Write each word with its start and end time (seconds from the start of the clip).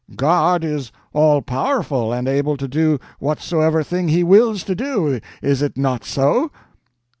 "God 0.15 0.63
is 0.63 0.91
all 1.13 1.43
powerful, 1.43 2.11
and 2.11 2.27
able 2.27 2.57
to 2.57 2.67
do 2.67 2.97
whatsoever 3.19 3.83
thing 3.83 4.07
He 4.07 4.23
wills 4.23 4.63
to 4.63 4.73
do, 4.73 5.19
is 5.43 5.61
it 5.61 5.77
not 5.77 6.03
so?" 6.03 6.49